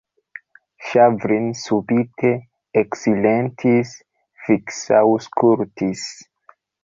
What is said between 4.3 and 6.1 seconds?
fiksaŭskultis.